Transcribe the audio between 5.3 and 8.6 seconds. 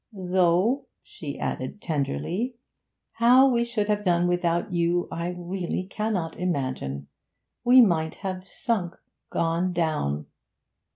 really cannot imagine. We might have